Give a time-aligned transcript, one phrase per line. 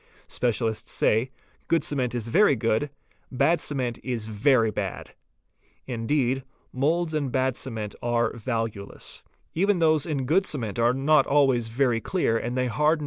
[0.27, 1.29] Specialists say,
[1.67, 2.89] 'Good cement is very— good;
[3.31, 5.13] bad cement is very bad."
[5.85, 6.43] Indeed
[6.73, 9.21] moulds in bad cement are value less.
[9.53, 12.99] Even those in good cement are not always very clear and they ~ harden.